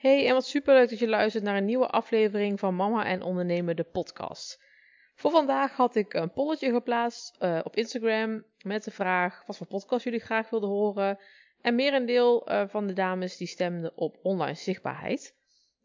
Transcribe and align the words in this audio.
Hey, 0.00 0.26
en 0.26 0.32
wat 0.32 0.46
superleuk 0.46 0.90
dat 0.90 0.98
je 0.98 1.08
luistert 1.08 1.44
naar 1.44 1.56
een 1.56 1.64
nieuwe 1.64 1.86
aflevering 1.86 2.58
van 2.58 2.76
Mama 2.76 3.04
en 3.04 3.22
Ondernemen, 3.22 3.76
de 3.76 3.84
podcast. 3.84 4.62
Voor 5.14 5.30
vandaag 5.30 5.72
had 5.72 5.94
ik 5.94 6.14
een 6.14 6.32
polletje 6.32 6.72
geplaatst 6.72 7.36
uh, 7.40 7.60
op 7.64 7.76
Instagram 7.76 8.44
met 8.62 8.84
de 8.84 8.90
vraag 8.90 9.42
wat 9.46 9.56
voor 9.56 9.66
podcast 9.66 10.04
jullie 10.04 10.20
graag 10.20 10.50
wilden 10.50 10.68
horen. 10.68 11.18
En 11.60 11.74
merendeel 11.74 12.50
uh, 12.50 12.62
van 12.68 12.86
de 12.86 12.92
dames 12.92 13.36
die 13.36 13.46
stemden 13.46 13.96
op 13.96 14.18
online 14.22 14.54
zichtbaarheid. 14.54 15.34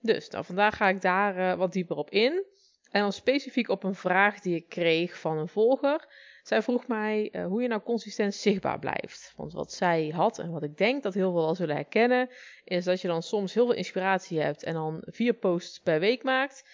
Dus 0.02 0.30
nou, 0.30 0.46
vandaag 0.46 0.78
ga 0.78 0.90
ik 0.90 1.02
daar 1.02 1.38
uh, 1.38 1.54
wat 1.54 1.74
dieper 1.74 1.96
op 1.96 2.10
in. 2.10 2.46
En 2.92 3.02
dan 3.02 3.14
specifiek 3.14 3.70
op 3.70 3.84
een 3.84 3.96
vraag 3.96 4.40
die 4.40 4.56
ik 4.56 4.70
kreeg 4.70 5.20
van 5.20 5.38
een 5.38 5.48
volger. 5.48 6.08
Zij 6.46 6.62
vroeg 6.62 6.88
mij 6.88 7.30
uh, 7.32 7.46
hoe 7.46 7.62
je 7.62 7.68
nou 7.68 7.82
consistent 7.82 8.36
zichtbaar 8.36 8.80
blijft. 8.80 9.34
Want 9.36 9.54
wat 9.54 9.72
zij 9.72 10.12
had 10.16 10.40
en 10.40 10.52
wat 10.52 10.64
ik 10.64 10.78
denk 10.78 11.04
dat 11.04 11.14
heel 11.14 11.32
veel 11.32 11.42
wel 11.42 11.56
zullen 11.56 11.76
herkennen, 11.76 12.30
is 12.64 12.84
dat 12.84 13.02
je 13.02 13.08
dan 13.08 13.24
soms 13.24 13.54
heel 13.54 13.66
veel 13.66 13.76
inspiratie 13.76 14.40
hebt 14.40 14.64
en 14.64 14.74
dan 14.74 15.02
vier 15.06 15.34
posts 15.34 15.80
per 15.80 16.00
week 16.00 16.24
maakt. 16.24 16.70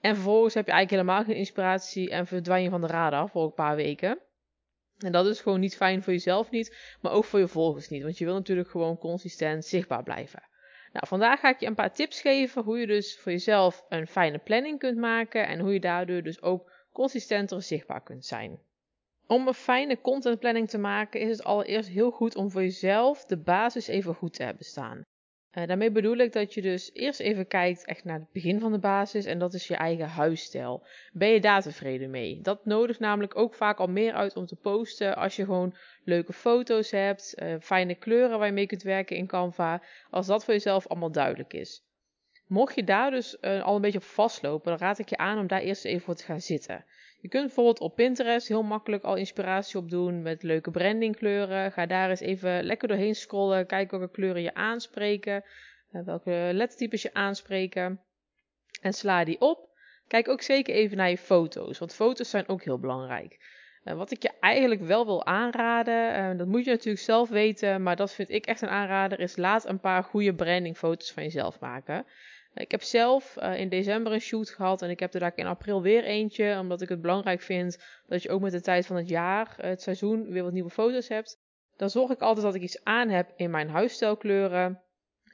En 0.00 0.14
vervolgens 0.14 0.54
heb 0.54 0.66
je 0.66 0.72
eigenlijk 0.72 1.02
helemaal 1.02 1.24
geen 1.24 1.40
inspiratie 1.40 2.10
en 2.10 2.26
verdwijn 2.26 2.62
je 2.62 2.70
van 2.70 2.80
de 2.80 2.86
radar 2.86 3.28
voor 3.28 3.44
een 3.44 3.54
paar 3.54 3.76
weken. 3.76 4.18
En 4.98 5.12
dat 5.12 5.26
is 5.26 5.40
gewoon 5.40 5.60
niet 5.60 5.76
fijn 5.76 6.02
voor 6.02 6.12
jezelf 6.12 6.50
niet, 6.50 6.96
maar 7.00 7.12
ook 7.12 7.24
voor 7.24 7.38
je 7.38 7.48
volgers 7.48 7.88
niet. 7.88 8.02
Want 8.02 8.18
je 8.18 8.24
wil 8.24 8.34
natuurlijk 8.34 8.68
gewoon 8.68 8.98
consistent 8.98 9.64
zichtbaar 9.64 10.02
blijven. 10.02 10.42
Nou, 10.92 11.06
vandaag 11.06 11.40
ga 11.40 11.48
ik 11.48 11.60
je 11.60 11.66
een 11.66 11.74
paar 11.74 11.94
tips 11.94 12.20
geven 12.20 12.62
hoe 12.62 12.78
je 12.78 12.86
dus 12.86 13.18
voor 13.18 13.32
jezelf 13.32 13.84
een 13.88 14.06
fijne 14.06 14.38
planning 14.38 14.78
kunt 14.78 14.98
maken 14.98 15.46
en 15.46 15.60
hoe 15.60 15.72
je 15.72 15.80
daardoor 15.80 16.22
dus 16.22 16.42
ook 16.42 16.72
consistenter 16.92 17.62
zichtbaar 17.62 18.02
kunt 18.02 18.24
zijn. 18.24 18.72
Om 19.26 19.48
een 19.48 19.54
fijne 19.54 20.00
contentplanning 20.00 20.68
te 20.68 20.78
maken 20.78 21.20
is 21.20 21.28
het 21.28 21.44
allereerst 21.44 21.88
heel 21.88 22.10
goed 22.10 22.36
om 22.36 22.50
voor 22.50 22.62
jezelf 22.62 23.24
de 23.24 23.36
basis 23.36 23.86
even 23.86 24.14
goed 24.14 24.34
te 24.34 24.42
hebben 24.42 24.64
staan. 24.64 25.02
Uh, 25.58 25.66
daarmee 25.66 25.90
bedoel 25.90 26.16
ik 26.16 26.32
dat 26.32 26.54
je 26.54 26.62
dus 26.62 26.90
eerst 26.92 27.20
even 27.20 27.46
kijkt 27.46 27.84
echt 27.84 28.04
naar 28.04 28.18
het 28.18 28.32
begin 28.32 28.60
van 28.60 28.72
de 28.72 28.78
basis 28.78 29.24
en 29.24 29.38
dat 29.38 29.54
is 29.54 29.66
je 29.66 29.76
eigen 29.76 30.08
huisstijl. 30.08 30.86
Ben 31.12 31.28
je 31.28 31.40
daar 31.40 31.62
tevreden 31.62 32.10
mee? 32.10 32.40
Dat 32.42 32.64
nodigt 32.64 33.00
namelijk 33.00 33.36
ook 33.36 33.54
vaak 33.54 33.78
al 33.78 33.86
meer 33.86 34.12
uit 34.12 34.36
om 34.36 34.46
te 34.46 34.56
posten 34.56 35.16
als 35.16 35.36
je 35.36 35.44
gewoon 35.44 35.76
leuke 36.04 36.32
foto's 36.32 36.90
hebt, 36.90 37.34
uh, 37.42 37.54
fijne 37.60 37.94
kleuren 37.94 38.38
waar 38.38 38.46
je 38.46 38.52
mee 38.52 38.66
kunt 38.66 38.82
werken 38.82 39.16
in 39.16 39.26
Canva, 39.26 39.82
als 40.10 40.26
dat 40.26 40.44
voor 40.44 40.54
jezelf 40.54 40.86
allemaal 40.86 41.12
duidelijk 41.12 41.52
is. 41.52 41.82
Mocht 42.46 42.74
je 42.74 42.84
daar 42.84 43.10
dus 43.10 43.36
uh, 43.40 43.62
al 43.62 43.74
een 43.74 43.80
beetje 43.80 43.98
op 43.98 44.04
vastlopen, 44.04 44.70
dan 44.70 44.80
raad 44.80 44.98
ik 44.98 45.08
je 45.08 45.16
aan 45.16 45.38
om 45.38 45.46
daar 45.46 45.60
eerst 45.60 45.84
even 45.84 46.00
voor 46.00 46.14
te 46.14 46.24
gaan 46.24 46.40
zitten. 46.40 46.84
Je 47.20 47.30
kunt 47.30 47.44
bijvoorbeeld 47.44 47.80
op 47.80 47.94
Pinterest 47.94 48.48
heel 48.48 48.62
makkelijk 48.62 49.04
al 49.04 49.16
inspiratie 49.16 49.78
opdoen 49.78 50.22
met 50.22 50.42
leuke 50.42 50.70
brandingkleuren. 50.70 51.72
Ga 51.72 51.86
daar 51.86 52.10
eens 52.10 52.20
even 52.20 52.64
lekker 52.64 52.88
doorheen 52.88 53.14
scrollen. 53.14 53.66
Kijk 53.66 53.90
welke 53.90 54.10
kleuren 54.10 54.42
je 54.42 54.54
aanspreken. 54.54 55.44
Uh, 55.92 56.04
welke 56.04 56.50
lettertypes 56.52 57.02
je 57.02 57.14
aanspreken. 57.14 58.00
En 58.80 58.92
sla 58.92 59.24
die 59.24 59.40
op. 59.40 59.68
Kijk 60.08 60.28
ook 60.28 60.42
zeker 60.42 60.74
even 60.74 60.96
naar 60.96 61.10
je 61.10 61.18
foto's. 61.18 61.78
Want 61.78 61.94
foto's 61.94 62.30
zijn 62.30 62.48
ook 62.48 62.62
heel 62.62 62.78
belangrijk. 62.78 63.38
Uh, 63.84 63.94
wat 63.94 64.10
ik 64.10 64.22
je 64.22 64.30
eigenlijk 64.40 64.80
wel 64.80 65.04
wil 65.06 65.26
aanraden, 65.26 66.32
uh, 66.32 66.38
dat 66.38 66.46
moet 66.46 66.64
je 66.64 66.70
natuurlijk 66.70 67.04
zelf 67.04 67.28
weten, 67.28 67.82
maar 67.82 67.96
dat 67.96 68.12
vind 68.12 68.30
ik 68.30 68.46
echt 68.46 68.62
een 68.62 68.68
aanrader, 68.68 69.20
is 69.20 69.36
laat 69.36 69.68
een 69.68 69.80
paar 69.80 70.04
goede 70.04 70.34
brandingfoto's 70.34 71.12
van 71.12 71.22
jezelf 71.22 71.60
maken. 71.60 72.06
Ik 72.54 72.70
heb 72.70 72.82
zelf 72.82 73.36
uh, 73.42 73.58
in 73.58 73.68
december 73.68 74.12
een 74.12 74.20
shoot 74.20 74.50
gehad 74.50 74.82
en 74.82 74.90
ik 74.90 75.00
heb 75.00 75.14
er 75.14 75.20
daar 75.20 75.32
in 75.34 75.46
april 75.46 75.82
weer 75.82 76.04
eentje, 76.04 76.58
omdat 76.58 76.80
ik 76.80 76.88
het 76.88 77.00
belangrijk 77.00 77.40
vind 77.40 77.84
dat 78.06 78.22
je 78.22 78.30
ook 78.30 78.40
met 78.40 78.52
de 78.52 78.60
tijd 78.60 78.86
van 78.86 78.96
het 78.96 79.08
jaar, 79.08 79.54
het 79.56 79.82
seizoen, 79.82 80.28
weer 80.28 80.42
wat 80.42 80.52
nieuwe 80.52 80.70
foto's 80.70 81.08
hebt. 81.08 81.38
Dan 81.76 81.90
zorg 81.90 82.10
ik 82.10 82.20
altijd 82.20 82.46
dat 82.46 82.54
ik 82.54 82.62
iets 82.62 82.84
aan 82.84 83.08
heb 83.08 83.32
in 83.36 83.50
mijn 83.50 83.68
huisstijlkleuren. 83.68 84.80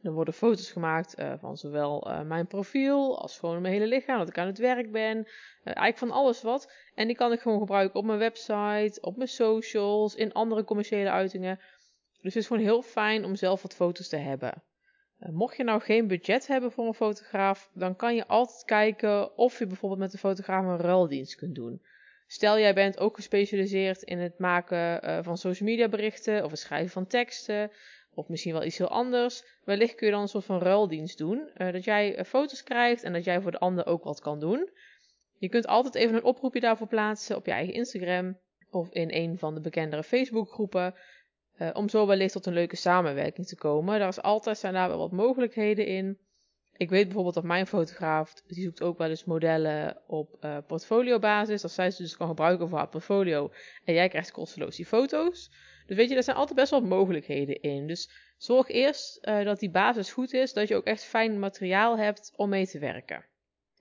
Er 0.02 0.12
worden 0.12 0.34
foto's 0.34 0.70
gemaakt 0.70 1.18
uh, 1.18 1.32
van 1.38 1.56
zowel 1.56 2.08
uh, 2.08 2.20
mijn 2.20 2.46
profiel 2.46 3.20
als 3.20 3.38
gewoon 3.38 3.60
mijn 3.60 3.74
hele 3.74 3.86
lichaam, 3.86 4.18
dat 4.18 4.28
ik 4.28 4.38
aan 4.38 4.46
het 4.46 4.58
werk 4.58 4.92
ben. 4.92 5.26
eigenlijk 5.64 5.98
van 5.98 6.10
alles 6.10 6.42
wat. 6.42 6.72
En 6.94 7.06
die 7.06 7.16
kan 7.16 7.32
ik 7.32 7.40
gewoon 7.40 7.58
gebruiken 7.58 7.98
op 7.98 8.04
mijn 8.04 8.18
website, 8.18 8.98
op 9.00 9.16
mijn 9.16 9.28
socials, 9.28 10.14
in 10.14 10.32
andere 10.32 10.64
commerciële 10.64 11.10
uitingen. 11.10 11.56
Dus 12.22 12.34
het 12.34 12.42
is 12.42 12.46
gewoon 12.46 12.62
heel 12.62 12.82
fijn 12.82 13.24
om 13.24 13.36
zelf 13.36 13.62
wat 13.62 13.74
foto's 13.74 14.08
te 14.08 14.16
hebben. 14.16 14.62
Mocht 15.18 15.56
je 15.56 15.64
nou 15.64 15.80
geen 15.80 16.06
budget 16.06 16.46
hebben 16.46 16.72
voor 16.72 16.86
een 16.86 16.94
fotograaf, 16.94 17.70
dan 17.74 17.96
kan 17.96 18.14
je 18.14 18.26
altijd 18.26 18.64
kijken 18.64 19.36
of 19.36 19.58
je 19.58 19.66
bijvoorbeeld 19.66 20.00
met 20.00 20.12
een 20.12 20.18
fotograaf 20.18 20.64
een 20.64 20.78
ruildienst 20.78 21.34
kunt 21.34 21.54
doen. 21.54 21.82
Stel 22.26 22.58
jij 22.58 22.74
bent 22.74 22.98
ook 22.98 23.14
gespecialiseerd 23.14 24.02
in 24.02 24.18
het 24.18 24.38
maken 24.38 25.24
van 25.24 25.38
social 25.38 25.68
media 25.68 25.88
berichten 25.88 26.44
of 26.44 26.50
het 26.50 26.60
schrijven 26.60 26.90
van 26.90 27.06
teksten 27.06 27.70
of 28.14 28.28
misschien 28.28 28.52
wel 28.52 28.64
iets 28.64 28.78
heel 28.78 28.88
anders. 28.88 29.44
Wellicht 29.64 29.94
kun 29.94 30.06
je 30.06 30.12
dan 30.12 30.22
een 30.22 30.28
soort 30.28 30.44
van 30.44 30.58
ruildienst 30.58 31.18
doen. 31.18 31.50
Uh, 31.56 31.72
dat 31.72 31.84
jij 31.84 32.18
uh, 32.18 32.24
foto's 32.24 32.62
krijgt 32.62 33.02
en 33.02 33.12
dat 33.12 33.24
jij 33.24 33.40
voor 33.40 33.50
de 33.50 33.58
ander 33.58 33.86
ook 33.86 34.04
wat 34.04 34.20
kan 34.20 34.40
doen. 34.40 34.70
Je 35.38 35.48
kunt 35.48 35.66
altijd 35.66 35.94
even 35.94 36.14
een 36.14 36.24
oproepje 36.24 36.60
daarvoor 36.60 36.86
plaatsen 36.86 37.36
op 37.36 37.46
je 37.46 37.52
eigen 37.52 37.74
Instagram 37.74 38.38
of 38.70 38.90
in 38.92 39.08
een 39.12 39.38
van 39.38 39.54
de 39.54 39.60
bekendere 39.60 40.02
Facebookgroepen. 40.02 40.94
Uh, 41.58 41.70
om 41.72 41.88
zo 41.88 42.06
wellicht 42.06 42.32
tot 42.32 42.46
een 42.46 42.52
leuke 42.52 42.76
samenwerking 42.76 43.46
te 43.46 43.56
komen. 43.56 43.98
Daar 43.98 44.08
is 44.08 44.22
altijd 44.22 44.58
zijn 44.58 44.74
daar 44.74 44.88
wel 44.88 44.98
wat 44.98 45.12
mogelijkheden 45.12 45.86
in. 45.86 46.18
Ik 46.76 46.90
weet 46.90 47.04
bijvoorbeeld 47.04 47.34
dat 47.34 47.44
mijn 47.44 47.66
fotograaf, 47.66 48.34
die 48.46 48.62
zoekt 48.62 48.82
ook 48.82 48.98
wel 48.98 49.08
eens 49.08 49.24
modellen 49.24 50.02
op 50.06 50.36
uh, 50.40 50.56
portfoliobasis. 50.66 51.62
Dat 51.62 51.70
zij 51.70 51.90
ze 51.90 52.02
dus 52.02 52.16
kan 52.16 52.28
gebruiken 52.28 52.68
voor 52.68 52.78
haar 52.78 52.88
portfolio. 52.88 53.52
En 53.84 53.94
jij 53.94 54.08
krijgt 54.08 54.30
kosteloos 54.30 54.76
die 54.76 54.86
foto's. 54.86 55.50
Dus 55.90 55.98
weet 55.98 56.08
je, 56.08 56.16
er 56.16 56.22
zijn 56.22 56.36
altijd 56.36 56.58
best 56.58 56.70
wel 56.70 56.80
mogelijkheden 56.80 57.60
in. 57.60 57.86
Dus 57.86 58.10
zorg 58.36 58.68
eerst 58.68 59.18
uh, 59.22 59.44
dat 59.44 59.58
die 59.58 59.70
basis 59.70 60.12
goed 60.12 60.32
is. 60.32 60.52
Dat 60.52 60.68
je 60.68 60.76
ook 60.76 60.84
echt 60.84 61.04
fijn 61.04 61.38
materiaal 61.38 61.98
hebt 61.98 62.32
om 62.36 62.48
mee 62.48 62.66
te 62.66 62.78
werken. 62.78 63.24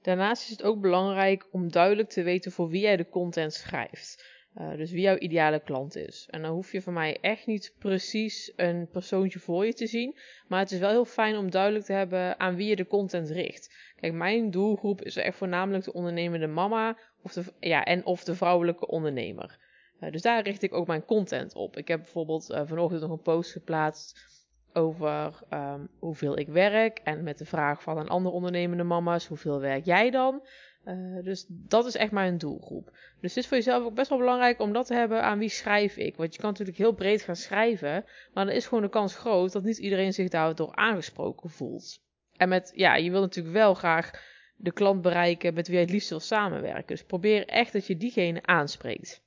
Daarnaast 0.02 0.44
is 0.44 0.50
het 0.50 0.64
ook 0.64 0.82
belangrijk 0.82 1.48
om 1.52 1.72
duidelijk 1.72 2.10
te 2.10 2.24
weten 2.24 2.52
voor 2.52 2.70
wie 2.70 2.82
jij 2.82 2.98
de 2.98 3.10
content 3.10 3.54
schrijft. 3.54 4.26
Uh, 4.56 4.76
dus 4.76 4.92
wie 4.92 5.02
jouw 5.02 5.18
ideale 5.18 5.60
klant 5.60 5.96
is. 5.96 6.28
En 6.30 6.42
dan 6.42 6.52
hoef 6.52 6.72
je 6.72 6.82
van 6.82 6.94
mij 6.94 7.18
echt 7.22 7.46
niet 7.46 7.76
precies 7.80 8.54
een 8.56 8.88
persoontje 8.92 9.40
voor 9.40 9.66
je 9.66 9.74
te 9.74 9.88
zien. 9.88 10.18
Maar 10.48 10.60
het 10.60 10.72
is 10.72 10.80
wel 10.80 10.90
heel 10.90 11.06
fijn 11.06 11.38
om 11.38 11.52
duidelijk 11.52 11.86
te 11.86 11.94
hebben 11.94 12.40
aan 12.40 12.56
wie 12.56 12.68
je 12.68 12.76
de 12.76 12.88
content 12.88 13.30
richt. 13.30 13.76
Kijk, 13.96 14.14
mijn 14.14 14.52
doelgroep 14.52 15.02
is 15.02 15.16
echt 15.16 15.38
voornamelijk 15.38 15.84
de 15.84 15.94
ondernemende 15.94 16.48
mama 16.48 16.98
of 17.22 17.34
de, 17.34 17.44
ja, 17.60 17.84
en 17.84 18.06
of 18.06 18.24
de 18.24 18.36
vrouwelijke 18.36 18.88
ondernemer. 18.88 19.68
Uh, 20.02 20.12
dus 20.12 20.22
daar 20.22 20.44
richt 20.44 20.62
ik 20.62 20.74
ook 20.74 20.88
mijn 20.88 21.06
content 21.06 21.56
op. 21.56 21.78
Ik 21.78 21.88
heb 21.88 22.02
bijvoorbeeld 22.02 22.50
uh, 22.50 22.62
vanochtend 22.66 23.02
nog 23.02 23.12
een 23.12 23.22
post 23.22 23.52
geplaatst 23.52 24.28
over 24.74 25.40
um, 25.54 25.90
hoeveel 26.00 26.38
ik 26.38 26.48
werk. 26.48 27.00
En 27.04 27.24
met 27.24 27.38
de 27.38 27.46
vraag 27.46 27.82
van 27.82 27.98
een 27.98 28.08
andere 28.08 28.36
ondernemende 28.36 28.84
mama's, 28.84 29.28
hoeveel 29.28 29.60
werk 29.60 29.86
jij 29.86 30.10
dan? 30.10 30.42
Uh, 30.86 31.24
dus 31.24 31.46
dat 31.50 31.86
is 31.86 31.96
echt 31.96 32.12
mijn 32.12 32.38
doelgroep. 32.38 32.92
Dus 33.22 33.36
het 33.36 33.44
is 33.44 33.48
voor 33.48 33.58
jezelf 33.58 33.84
ook 33.84 33.94
best 33.94 34.10
wel 34.10 34.18
belangrijk 34.18 34.60
om 34.60 34.74
dat 34.74 34.86
te 34.86 34.94
hebben 34.94 35.24
aan 35.24 35.40
wie 35.40 35.50
schrijf 35.50 35.98
ik. 35.98 36.16
Want 36.16 36.34
je 36.34 36.40
kan 36.40 36.50
natuurlijk 36.50 36.78
heel 36.78 36.94
breed 36.94 37.22
gaan 37.22 37.36
schrijven, 37.36 38.06
maar 38.34 38.46
dan 38.46 38.56
is 38.56 38.68
gewoon 38.68 38.84
de 38.84 38.90
kans 38.90 39.16
groot 39.16 39.52
dat 39.52 39.64
niet 39.64 39.78
iedereen 39.78 40.14
zich 40.14 40.30
daardoor 40.30 40.76
aangesproken 40.76 41.50
voelt. 41.50 42.02
En 42.38 42.50
met, 42.50 42.72
ja, 42.76 42.96
je 42.96 43.12
wil 43.12 43.22
natuurlijk 43.22 43.56
wel 43.56 43.74
graag 43.74 44.12
de 44.56 44.72
klant 44.72 45.02
bereiken 45.02 45.54
met 45.54 45.68
wie 45.68 45.76
je 45.76 45.82
het 45.82 45.92
liefst 45.92 46.10
wil 46.10 46.20
samenwerken. 46.20 46.88
Dus 46.88 47.04
probeer 47.04 47.48
echt 47.48 47.74
dat 47.74 47.88
je 47.88 47.98
diegene 47.98 48.46
aanspreekt. 48.46 49.22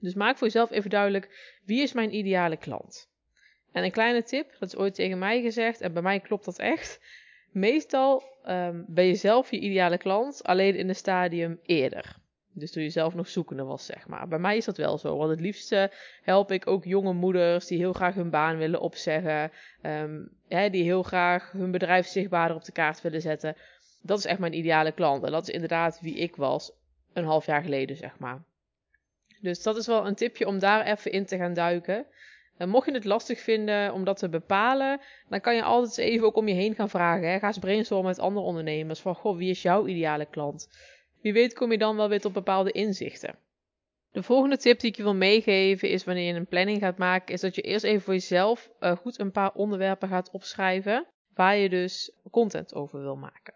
Dus 0.00 0.14
maak 0.14 0.36
voor 0.36 0.46
jezelf 0.46 0.70
even 0.70 0.90
duidelijk, 0.90 1.58
wie 1.64 1.82
is 1.82 1.92
mijn 1.92 2.14
ideale 2.14 2.56
klant? 2.56 3.08
En 3.72 3.84
een 3.84 3.90
kleine 3.90 4.22
tip, 4.22 4.56
dat 4.58 4.68
is 4.68 4.76
ooit 4.76 4.94
tegen 4.94 5.18
mij 5.18 5.42
gezegd 5.42 5.80
en 5.80 5.92
bij 5.92 6.02
mij 6.02 6.20
klopt 6.20 6.44
dat 6.44 6.58
echt. 6.58 7.00
Meestal 7.50 8.22
um, 8.48 8.84
ben 8.88 9.04
je 9.04 9.14
zelf 9.14 9.50
je 9.50 9.58
ideale 9.58 9.98
klant, 9.98 10.42
alleen 10.44 10.76
in 10.76 10.88
een 10.88 10.94
stadium 10.94 11.58
eerder. 11.62 12.16
Dus 12.52 12.72
toen 12.72 12.82
je 12.82 12.90
zelf 12.90 13.14
nog 13.14 13.28
zoekende 13.28 13.62
was, 13.62 13.86
zeg 13.86 14.08
maar. 14.08 14.28
Bij 14.28 14.38
mij 14.38 14.56
is 14.56 14.64
dat 14.64 14.76
wel 14.76 14.98
zo, 14.98 15.16
want 15.16 15.30
het 15.30 15.40
liefste 15.40 15.90
help 16.22 16.50
ik 16.50 16.66
ook 16.66 16.84
jonge 16.84 17.12
moeders 17.12 17.66
die 17.66 17.78
heel 17.78 17.92
graag 17.92 18.14
hun 18.14 18.30
baan 18.30 18.56
willen 18.56 18.80
opzeggen. 18.80 19.50
Um, 19.82 20.30
hè, 20.48 20.70
die 20.70 20.82
heel 20.82 21.02
graag 21.02 21.52
hun 21.52 21.70
bedrijf 21.70 22.06
zichtbaarder 22.06 22.56
op 22.56 22.64
de 22.64 22.72
kaart 22.72 23.00
willen 23.00 23.20
zetten. 23.20 23.56
Dat 24.02 24.18
is 24.18 24.24
echt 24.24 24.38
mijn 24.38 24.56
ideale 24.56 24.92
klant. 24.92 25.24
En 25.24 25.32
dat 25.32 25.48
is 25.48 25.54
inderdaad 25.54 26.00
wie 26.00 26.14
ik 26.16 26.36
was 26.36 26.72
een 27.12 27.24
half 27.24 27.46
jaar 27.46 27.62
geleden, 27.62 27.96
zeg 27.96 28.18
maar. 28.18 28.42
Dus 29.46 29.62
dat 29.62 29.76
is 29.76 29.86
wel 29.86 30.06
een 30.06 30.14
tipje 30.14 30.46
om 30.46 30.58
daar 30.58 30.86
even 30.86 31.12
in 31.12 31.26
te 31.26 31.36
gaan 31.36 31.54
duiken. 31.54 32.06
En 32.56 32.68
mocht 32.68 32.86
je 32.86 32.92
het 32.92 33.04
lastig 33.04 33.40
vinden 33.40 33.92
om 33.92 34.04
dat 34.04 34.18
te 34.18 34.28
bepalen, 34.28 35.00
dan 35.28 35.40
kan 35.40 35.54
je 35.54 35.62
altijd 35.62 35.98
even 35.98 36.26
ook 36.26 36.36
om 36.36 36.48
je 36.48 36.54
heen 36.54 36.74
gaan 36.74 36.88
vragen. 36.88 37.28
Hè. 37.28 37.38
Ga 37.38 37.46
eens 37.46 37.58
brainstormen 37.58 38.06
met 38.06 38.18
andere 38.18 38.46
ondernemers 38.46 39.00
van, 39.00 39.14
goh, 39.14 39.36
wie 39.36 39.50
is 39.50 39.62
jouw 39.62 39.86
ideale 39.86 40.26
klant? 40.26 40.68
Wie 41.20 41.32
weet 41.32 41.54
kom 41.54 41.72
je 41.72 41.78
dan 41.78 41.96
wel 41.96 42.08
weer 42.08 42.20
tot 42.20 42.32
bepaalde 42.32 42.72
inzichten. 42.72 43.38
De 44.12 44.22
volgende 44.22 44.56
tip 44.56 44.80
die 44.80 44.90
ik 44.90 44.96
je 44.96 45.02
wil 45.02 45.14
meegeven 45.14 45.88
is 45.88 46.04
wanneer 46.04 46.26
je 46.26 46.38
een 46.38 46.46
planning 46.46 46.78
gaat 46.78 46.98
maken, 46.98 47.34
is 47.34 47.40
dat 47.40 47.54
je 47.54 47.62
eerst 47.62 47.84
even 47.84 48.02
voor 48.02 48.12
jezelf 48.12 48.70
uh, 48.80 48.96
goed 48.96 49.18
een 49.18 49.32
paar 49.32 49.52
onderwerpen 49.54 50.08
gaat 50.08 50.30
opschrijven 50.30 51.06
waar 51.34 51.56
je 51.56 51.68
dus 51.68 52.12
content 52.30 52.74
over 52.74 53.00
wil 53.00 53.16
maken. 53.16 53.54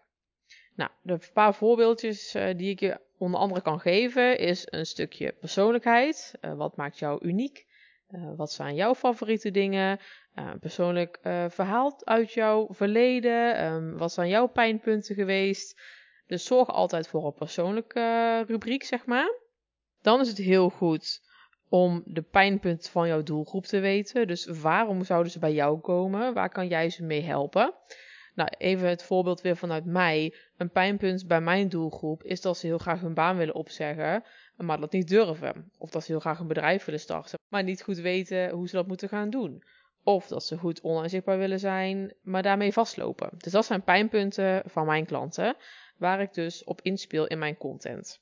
Nou, 0.75 0.89
de 1.01 1.19
paar 1.33 1.55
voorbeeldjes 1.55 2.35
uh, 2.35 2.43
die 2.55 2.69
ik 2.69 2.79
je 2.79 2.99
onder 3.21 3.39
andere 3.39 3.61
kan 3.61 3.79
geven 3.79 4.37
is 4.37 4.67
een 4.69 4.85
stukje 4.85 5.35
persoonlijkheid. 5.39 6.33
Uh, 6.41 6.53
wat 6.53 6.75
maakt 6.75 6.99
jou 6.99 7.25
uniek? 7.25 7.65
Uh, 8.09 8.31
wat 8.35 8.51
zijn 8.51 8.75
jouw 8.75 8.95
favoriete 8.95 9.51
dingen? 9.51 9.99
Een 10.33 10.59
persoonlijk 10.59 11.19
verhaal 11.47 12.01
uit 12.03 12.33
jouw 12.33 12.67
verleden? 12.69 13.65
Um, 13.65 13.97
wat 13.97 14.11
zijn 14.11 14.29
jouw 14.29 14.47
pijnpunten 14.47 15.15
geweest? 15.15 15.81
Dus 16.27 16.45
zorg 16.45 16.69
altijd 16.69 17.07
voor 17.07 17.25
een 17.25 17.33
persoonlijke 17.33 18.43
rubriek, 18.47 18.83
zeg 18.83 19.05
maar. 19.05 19.39
Dan 20.01 20.19
is 20.19 20.27
het 20.27 20.37
heel 20.37 20.69
goed 20.69 21.21
om 21.69 22.01
de 22.05 22.21
pijnpunten 22.21 22.91
van 22.91 23.07
jouw 23.07 23.23
doelgroep 23.23 23.65
te 23.65 23.79
weten. 23.79 24.27
Dus 24.27 24.45
waarom 24.45 25.03
zouden 25.03 25.31
ze 25.31 25.39
bij 25.39 25.53
jou 25.53 25.79
komen? 25.79 26.33
Waar 26.33 26.49
kan 26.49 26.67
jij 26.67 26.89
ze 26.89 27.03
mee 27.03 27.21
helpen? 27.21 27.73
Nou, 28.33 28.49
even 28.57 28.89
het 28.89 29.03
voorbeeld 29.03 29.41
weer 29.41 29.57
vanuit 29.57 29.85
mij. 29.85 30.35
Een 30.57 30.71
pijnpunt 30.71 31.27
bij 31.27 31.41
mijn 31.41 31.69
doelgroep 31.69 32.23
is 32.23 32.41
dat 32.41 32.57
ze 32.57 32.65
heel 32.65 32.77
graag 32.77 33.01
hun 33.01 33.13
baan 33.13 33.37
willen 33.37 33.55
opzeggen, 33.55 34.23
maar 34.57 34.79
dat 34.79 34.91
niet 34.91 35.07
durven. 35.07 35.71
Of 35.77 35.89
dat 35.89 36.03
ze 36.03 36.11
heel 36.11 36.19
graag 36.19 36.39
een 36.39 36.47
bedrijf 36.47 36.85
willen 36.85 36.99
starten, 36.99 37.39
maar 37.49 37.63
niet 37.63 37.83
goed 37.83 37.97
weten 37.97 38.49
hoe 38.49 38.67
ze 38.67 38.75
dat 38.75 38.87
moeten 38.87 39.09
gaan 39.09 39.29
doen. 39.29 39.63
Of 40.03 40.27
dat 40.27 40.43
ze 40.43 40.57
goed 40.57 40.81
online 40.81 41.09
zichtbaar 41.09 41.37
willen 41.37 41.59
zijn, 41.59 42.13
maar 42.21 42.43
daarmee 42.43 42.73
vastlopen. 42.73 43.29
Dus 43.37 43.51
dat 43.51 43.65
zijn 43.65 43.83
pijnpunten 43.83 44.63
van 44.65 44.85
mijn 44.85 45.05
klanten, 45.05 45.55
waar 45.97 46.21
ik 46.21 46.33
dus 46.33 46.63
op 46.63 46.81
inspeel 46.81 47.27
in 47.27 47.39
mijn 47.39 47.57
content. 47.57 48.21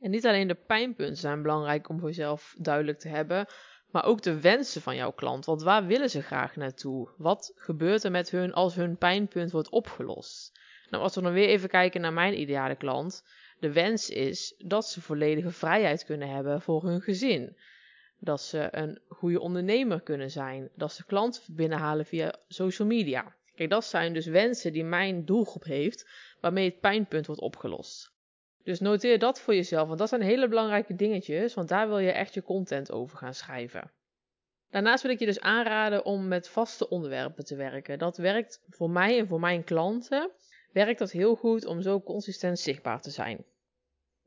En 0.00 0.10
niet 0.10 0.26
alleen 0.26 0.48
de 0.48 0.54
pijnpunten 0.54 1.16
zijn 1.16 1.42
belangrijk 1.42 1.88
om 1.88 1.98
voor 1.98 2.08
jezelf 2.08 2.54
duidelijk 2.58 2.98
te 2.98 3.08
hebben, 3.08 3.46
maar 3.90 4.04
ook 4.04 4.22
de 4.22 4.40
wensen 4.40 4.82
van 4.82 4.96
jouw 4.96 5.12
klant. 5.12 5.44
Want 5.44 5.62
waar 5.62 5.86
willen 5.86 6.10
ze 6.10 6.22
graag 6.22 6.56
naartoe? 6.56 7.08
Wat 7.16 7.52
gebeurt 7.56 8.04
er 8.04 8.10
met 8.10 8.30
hun 8.30 8.52
als 8.52 8.74
hun 8.74 8.96
pijnpunt 8.96 9.50
wordt 9.50 9.70
opgelost? 9.70 10.58
Nou, 10.90 11.02
als 11.02 11.14
we 11.14 11.22
dan 11.22 11.32
weer 11.32 11.48
even 11.48 11.68
kijken 11.68 12.00
naar 12.00 12.12
mijn 12.12 12.40
ideale 12.40 12.76
klant. 12.76 13.24
De 13.58 13.72
wens 13.72 14.10
is 14.10 14.54
dat 14.58 14.86
ze 14.86 15.00
volledige 15.00 15.50
vrijheid 15.50 16.04
kunnen 16.04 16.28
hebben 16.28 16.62
voor 16.62 16.84
hun 16.84 17.00
gezin. 17.00 17.56
Dat 18.18 18.42
ze 18.42 18.68
een 18.70 19.00
goede 19.08 19.40
ondernemer 19.40 20.00
kunnen 20.00 20.30
zijn. 20.30 20.70
Dat 20.74 20.92
ze 20.92 21.04
klanten 21.06 21.42
binnenhalen 21.54 22.06
via 22.06 22.34
social 22.48 22.88
media. 22.88 23.34
Kijk, 23.54 23.70
dat 23.70 23.84
zijn 23.84 24.12
dus 24.12 24.26
wensen 24.26 24.72
die 24.72 24.84
mijn 24.84 25.24
doelgroep 25.24 25.64
heeft, 25.64 26.08
waarmee 26.40 26.64
het 26.64 26.80
pijnpunt 26.80 27.26
wordt 27.26 27.40
opgelost. 27.40 28.12
Dus 28.64 28.80
noteer 28.80 29.18
dat 29.18 29.40
voor 29.40 29.54
jezelf, 29.54 29.86
want 29.86 29.98
dat 29.98 30.08
zijn 30.08 30.22
hele 30.22 30.48
belangrijke 30.48 30.94
dingetjes, 30.94 31.54
want 31.54 31.68
daar 31.68 31.88
wil 31.88 31.98
je 31.98 32.12
echt 32.12 32.34
je 32.34 32.42
content 32.42 32.92
over 32.92 33.18
gaan 33.18 33.34
schrijven. 33.34 33.90
Daarnaast 34.70 35.02
wil 35.02 35.12
ik 35.12 35.18
je 35.18 35.26
dus 35.26 35.40
aanraden 35.40 36.04
om 36.04 36.28
met 36.28 36.48
vaste 36.48 36.88
onderwerpen 36.88 37.44
te 37.44 37.56
werken. 37.56 37.98
Dat 37.98 38.16
werkt 38.16 38.62
voor 38.68 38.90
mij 38.90 39.18
en 39.18 39.26
voor 39.26 39.40
mijn 39.40 39.64
klanten, 39.64 40.30
werkt 40.72 40.98
dat 40.98 41.10
heel 41.10 41.34
goed 41.34 41.64
om 41.64 41.82
zo 41.82 42.00
consistent 42.00 42.58
zichtbaar 42.58 43.00
te 43.00 43.10
zijn. 43.10 43.44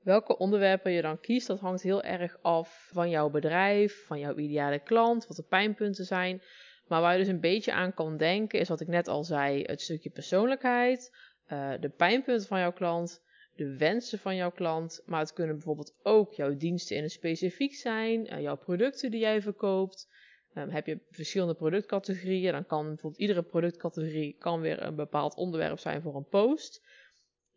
Welke 0.02 0.38
onderwerpen 0.38 0.92
je 0.92 1.02
dan 1.02 1.20
kiest, 1.20 1.48
dat 1.48 1.60
hangt 1.60 1.82
heel 1.82 2.04
erg 2.04 2.38
af 2.42 2.90
van 2.92 3.10
jouw 3.10 3.30
bedrijf, 3.30 4.06
van 4.06 4.20
jouw 4.20 4.36
ideale 4.36 4.80
klant, 4.80 5.28
wat 5.28 5.38
de 5.38 5.44
pijnpunten 5.44 6.06
zijn. 6.06 6.42
Maar 6.88 7.02
waar 7.02 7.12
je 7.12 7.20
dus 7.20 7.28
een 7.28 7.40
beetje 7.40 7.74
aan 7.74 7.94
kan 7.94 8.18
denken, 8.18 8.60
is 8.60 8.70
wat 8.70 8.82
ik 8.82 8.88
net 8.88 9.08
al 9.08 9.24
zei: 9.24 9.62
het 9.62 9.82
stukje 9.82 10.10
persoonlijkheid, 10.10 11.16
uh, 11.48 11.72
de 11.80 11.90
pijnpunten 11.90 12.48
van 12.48 12.60
jouw 12.60 12.74
klant 12.74 13.23
de 13.56 13.78
wensen 13.78 14.20
van 14.20 14.36
jouw 14.36 14.52
klant, 14.52 15.02
maar 15.06 15.20
het 15.20 15.34
kunnen 15.34 15.56
bijvoorbeeld 15.56 15.96
ook 16.04 16.34
jouw 16.34 16.58
diensten 16.58 16.96
in 16.96 17.04
het 17.04 17.12
specifiek 17.12 17.74
zijn, 17.74 18.34
uh, 18.34 18.42
jouw 18.42 18.58
producten 18.58 19.12
die 19.12 19.20
jij 19.20 19.42
verkoopt. 19.42 20.08
Um, 20.56 20.70
heb 20.70 20.86
je 20.86 21.00
verschillende 21.10 21.54
productcategorieën, 21.54 22.52
dan 22.52 22.66
kan 22.66 22.88
bijvoorbeeld 22.88 23.22
iedere 23.22 23.44
productcategorie 23.44 24.36
kan 24.40 24.62
weer 24.62 24.84
een 24.84 24.96
bepaald 24.96 25.36
onderwerp 25.36 25.80
zijn 25.80 26.02
voor 26.02 26.16
een 26.16 26.28
post. 26.28 26.82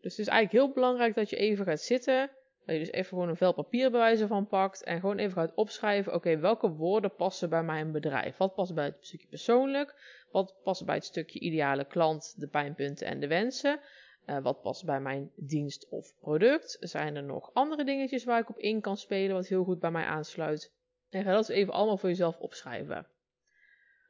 Dus 0.01 0.17
het 0.17 0.27
is 0.27 0.33
eigenlijk 0.33 0.65
heel 0.65 0.75
belangrijk 0.75 1.15
dat 1.15 1.31
je 1.31 1.37
even 1.37 1.65
gaat 1.65 1.81
zitten, 1.81 2.31
dat 2.65 2.75
je 2.75 2.81
dus 2.81 2.91
even 2.91 3.09
gewoon 3.09 3.29
een 3.29 3.37
vel 3.37 3.53
papier 3.53 3.91
bij 3.91 4.01
wijze 4.01 4.27
van 4.27 4.47
pakt 4.47 4.83
en 4.83 5.01
gewoon 5.01 5.19
even 5.19 5.33
gaat 5.33 5.55
opschrijven, 5.55 6.15
oké, 6.15 6.39
welke 6.39 6.69
woorden 6.69 7.15
passen 7.15 7.49
bij 7.49 7.63
mijn 7.63 7.93
bedrijf? 7.93 8.37
Wat 8.37 8.55
past 8.55 8.75
bij 8.75 8.85
het 8.85 8.97
stukje 9.01 9.29
persoonlijk? 9.29 9.95
Wat 10.31 10.55
past 10.63 10.85
bij 10.85 10.95
het 10.95 11.05
stukje 11.05 11.39
ideale 11.39 11.85
klant, 11.85 12.35
de 12.37 12.49
pijnpunten 12.49 13.07
en 13.07 13.21
de 13.21 13.27
wensen? 13.27 13.81
Uh, 14.27 14.39
wat 14.43 14.63
past 14.63 14.85
bij 14.85 15.01
mijn 15.01 15.31
dienst 15.37 15.89
of 15.89 16.15
product? 16.21 16.77
Zijn 16.81 17.17
er 17.17 17.23
nog 17.23 17.51
andere 17.53 17.85
dingetjes 17.85 18.25
waar 18.25 18.41
ik 18.41 18.49
op 18.49 18.59
in 18.59 18.81
kan 18.81 18.97
spelen 18.97 19.35
wat 19.35 19.47
heel 19.47 19.65
goed 19.65 19.79
bij 19.79 19.91
mij 19.91 20.05
aansluit? 20.05 20.73
En 21.11 21.23
ga 21.23 21.33
dat 21.33 21.49
even 21.49 21.73
allemaal 21.73 21.97
voor 21.97 22.09
jezelf 22.09 22.39
opschrijven. 22.39 23.07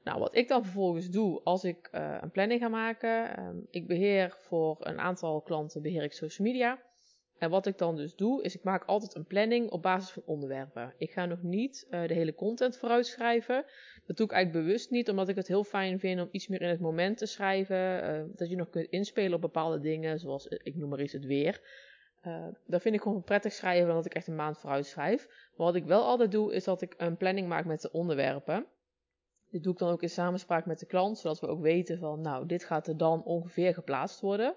Nou, 0.03 0.19
wat 0.19 0.37
ik 0.37 0.49
dan 0.49 0.63
vervolgens 0.63 1.09
doe 1.09 1.41
als 1.43 1.65
ik 1.65 1.89
uh, 1.93 2.19
een 2.21 2.31
planning 2.31 2.61
ga 2.61 2.69
maken. 2.69 3.39
Uh, 3.39 3.49
ik 3.71 3.87
beheer 3.87 4.37
voor 4.39 4.77
een 4.81 4.99
aantal 4.99 5.41
klanten 5.41 5.83
beheer 5.83 6.03
ik 6.03 6.13
social 6.13 6.49
media. 6.49 6.79
En 7.39 7.51
wat 7.51 7.67
ik 7.67 7.79
dan 7.79 7.97
dus 7.97 8.15
doe, 8.15 8.43
is 8.43 8.55
ik 8.55 8.63
maak 8.63 8.85
altijd 8.85 9.15
een 9.15 9.25
planning 9.25 9.71
op 9.71 9.83
basis 9.83 10.11
van 10.11 10.23
onderwerpen. 10.27 10.95
Ik 10.99 11.11
ga 11.11 11.27
nog 11.27 11.43
niet 11.43 11.87
uh, 11.91 12.07
de 12.07 12.15
hele 12.15 12.35
content 12.35 12.77
vooruitschrijven. 12.77 13.65
Dat 14.07 14.17
doe 14.17 14.27
ik 14.27 14.33
eigenlijk 14.33 14.65
bewust 14.65 14.91
niet, 14.91 15.11
omdat 15.11 15.29
ik 15.29 15.37
het 15.37 15.49
heel 15.49 15.65
fijn 15.65 15.99
vind 15.99 16.21
om 16.21 16.29
iets 16.31 16.49
meer 16.49 16.63
in 16.63 16.69
het 16.69 16.81
moment 16.81 17.19
te 17.19 17.27
schrijven. 17.27 18.11
Uh, 18.11 18.37
dat 18.37 18.51
je 18.51 18.57
nog 18.57 18.71
kunt 18.71 18.91
inspelen 18.91 19.35
op 19.35 19.41
bepaalde 19.41 19.81
dingen, 19.81 20.19
zoals 20.19 20.47
ik 20.47 20.77
noem 20.77 20.89
maar 20.89 20.99
eens 20.99 21.13
het 21.13 21.25
weer. 21.25 21.61
Uh, 22.27 22.47
dat 22.67 22.83
vind 22.83 22.95
ik 22.95 23.01
gewoon 23.01 23.23
prettig 23.23 23.53
schrijven, 23.53 23.87
dan 23.87 23.97
dat 23.97 24.07
ik 24.07 24.15
echt 24.15 24.27
een 24.27 24.35
maand 24.35 24.59
vooruit 24.59 24.87
schrijf. 24.87 25.27
Maar 25.27 25.67
wat 25.67 25.75
ik 25.75 25.85
wel 25.85 26.05
altijd 26.05 26.31
doe, 26.31 26.55
is 26.55 26.65
dat 26.65 26.83
ik 26.83 26.95
een 26.97 27.17
planning 27.17 27.49
maak 27.49 27.65
met 27.65 27.81
de 27.81 27.93
onderwerpen. 27.93 28.67
Dit 29.51 29.63
doe 29.63 29.73
ik 29.73 29.79
dan 29.79 29.91
ook 29.91 30.03
in 30.03 30.11
samenspraak 30.11 30.67
met 30.67 30.79
de 30.79 30.87
klant, 30.87 31.19
zodat 31.19 31.41
we 31.41 31.47
ook 31.47 31.61
weten 31.61 31.99
van, 31.99 32.21
nou, 32.21 32.47
dit 32.47 32.65
gaat 32.65 32.87
er 32.87 32.97
dan 32.97 33.25
ongeveer 33.25 33.75
geplaatst 33.75 34.21
worden. 34.21 34.55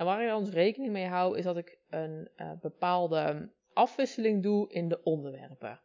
En 0.00 0.06
waar 0.06 0.22
ik 0.22 0.28
dan 0.28 0.44
dus 0.44 0.52
rekening 0.52 0.92
mee 0.92 1.06
hou, 1.06 1.38
is 1.38 1.44
dat 1.44 1.56
ik 1.56 1.78
een 1.90 2.28
uh, 2.36 2.52
bepaalde 2.60 3.50
afwisseling 3.72 4.42
doe 4.42 4.72
in 4.72 4.88
de 4.88 5.02
onderwerpen. 5.02 5.80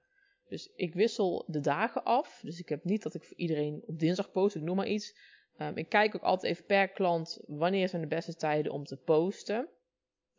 Dus 0.47 0.71
ik 0.75 0.94
wissel 0.94 1.44
de 1.47 1.59
dagen 1.59 2.03
af. 2.03 2.41
Dus 2.44 2.59
ik 2.59 2.69
heb 2.69 2.83
niet 2.83 3.03
dat 3.03 3.13
ik 3.13 3.23
voor 3.23 3.38
iedereen 3.38 3.83
op 3.85 4.00
dinsdag 4.00 4.31
post, 4.31 4.56
ik 4.56 4.62
noem 4.62 4.75
maar 4.75 4.88
iets. 4.88 5.17
Um, 5.57 5.77
ik 5.77 5.89
kijk 5.89 6.15
ook 6.15 6.21
altijd 6.21 6.51
even 6.51 6.65
per 6.65 6.88
klant 6.88 7.39
wanneer 7.45 7.89
zijn 7.89 8.01
de 8.01 8.07
beste 8.07 8.35
tijden 8.35 8.71
om 8.71 8.83
te 8.83 8.97
posten. 8.97 9.67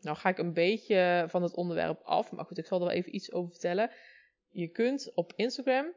Nou 0.00 0.16
ga 0.16 0.28
ik 0.28 0.38
een 0.38 0.52
beetje 0.52 1.24
van 1.28 1.42
het 1.42 1.54
onderwerp 1.54 2.00
af, 2.02 2.32
maar 2.32 2.44
goed, 2.44 2.58
ik 2.58 2.66
zal 2.66 2.78
er 2.78 2.86
wel 2.86 2.94
even 2.94 3.14
iets 3.14 3.32
over 3.32 3.50
vertellen. 3.50 3.90
Je 4.50 4.68
kunt 4.68 5.14
op 5.14 5.32
Instagram 5.36 5.94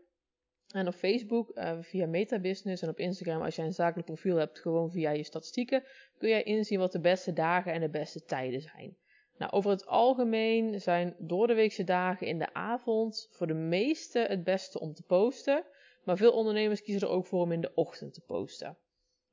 en 0.74 0.88
op 0.88 0.94
Facebook 0.94 1.52
uh, 1.54 1.78
via 1.82 2.08
MetaBusiness 2.08 2.82
en 2.82 2.90
op 2.90 3.00
Instagram, 3.00 3.42
als 3.42 3.56
je 3.56 3.62
een 3.62 3.74
zakelijk 3.74 4.08
profiel 4.08 4.36
hebt, 4.36 4.60
gewoon 4.60 4.92
via 4.92 5.12
je 5.12 5.24
statistieken, 5.24 5.84
kun 6.18 6.30
jij 6.30 6.44
inzien 6.44 6.80
wat 6.80 6.92
de 6.92 7.00
beste 7.00 7.34
dagen 7.34 7.74
en 7.74 7.82
de 7.82 7.90
beste 7.90 8.24
tijden 8.24 8.62
zijn. 8.62 8.98
Nou, 9.38 9.52
over 9.52 9.72
het 9.72 9.86
algemeen 9.86 10.82
zijn 10.82 11.16
door 11.18 11.48
de 11.48 11.54
weekse 11.54 11.84
dagen 11.84 12.28
in 12.28 12.40
de 12.40 12.54
avond 12.54 13.28
voor 13.32 13.48
de 13.48 13.54
meeste 13.54 14.20
het 14.20 14.44
beste 14.44 14.80
om 14.80 14.94
te 14.94 15.04
posten. 15.04 15.64
Maar 16.04 16.18
veel 16.18 16.32
ondernemers 16.32 16.82
kiezen 16.82 17.08
er 17.08 17.14
ook 17.14 17.26
voor 17.26 17.42
om 17.42 17.52
in 17.52 17.62
de 17.62 17.74
ochtend 17.74 18.14
te 18.14 18.22
posten. 18.22 18.78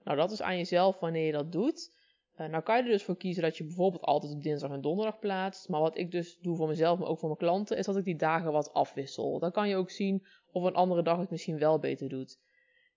Nou, 0.02 0.16
dat 0.16 0.30
is 0.30 0.42
aan 0.42 0.56
jezelf 0.56 0.98
wanneer 0.98 1.26
je 1.26 1.32
dat 1.32 1.52
doet. 1.52 1.92
Uh, 2.40 2.46
nou 2.46 2.62
kan 2.62 2.76
je 2.76 2.82
er 2.82 2.88
dus 2.88 3.02
voor 3.02 3.16
kiezen 3.16 3.42
dat 3.42 3.56
je 3.56 3.64
bijvoorbeeld 3.64 4.02
altijd 4.02 4.32
op 4.32 4.42
dinsdag 4.42 4.70
en 4.70 4.80
donderdag 4.80 5.18
plaatst. 5.18 5.68
Maar 5.68 5.80
wat 5.80 5.98
ik 5.98 6.10
dus 6.10 6.38
doe 6.38 6.56
voor 6.56 6.68
mezelf, 6.68 6.98
maar 6.98 7.08
ook 7.08 7.18
voor 7.18 7.28
mijn 7.28 7.40
klanten, 7.40 7.76
is 7.76 7.86
dat 7.86 7.96
ik 7.96 8.04
die 8.04 8.16
dagen 8.16 8.52
wat 8.52 8.72
afwissel. 8.72 9.38
Dan 9.38 9.52
kan 9.52 9.68
je 9.68 9.76
ook 9.76 9.90
zien 9.90 10.26
of 10.52 10.62
een 10.62 10.74
andere 10.74 11.02
dag 11.02 11.18
het 11.18 11.30
misschien 11.30 11.58
wel 11.58 11.78
beter 11.78 12.08
doet. 12.08 12.38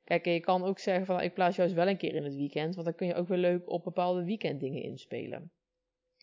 Kijk, 0.03 0.25
je 0.25 0.39
kan 0.39 0.63
ook 0.63 0.79
zeggen 0.79 1.05
van 1.05 1.22
ik 1.22 1.34
plaats 1.34 1.55
juist 1.55 1.74
wel 1.74 1.88
een 1.88 1.98
keer 1.98 2.15
in 2.15 2.24
het 2.24 2.36
weekend, 2.36 2.74
want 2.74 2.88
dan 2.88 2.96
kun 2.96 3.08
je 3.08 3.15
ook 3.15 3.27
weer 3.27 3.38
leuk 3.38 3.69
op 3.69 3.84
bepaalde 3.84 4.24
weekenddingen 4.24 4.84
inspelen. 4.84 5.51